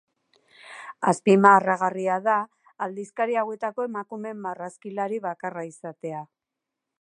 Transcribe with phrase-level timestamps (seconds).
[1.09, 2.37] Azpimarragarria da
[2.87, 6.25] aldizkari hauetako emakume marrazkilari bakarra izatea.